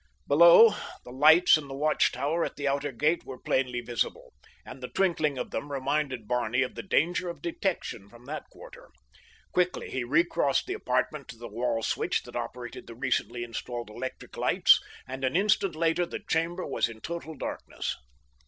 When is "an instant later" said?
15.23-16.07